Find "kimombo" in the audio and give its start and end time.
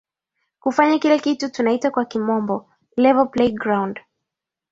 2.05-2.69